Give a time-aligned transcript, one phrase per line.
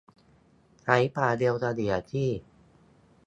[0.81, 2.29] ใช้ความเร็วเฉลี่ยที่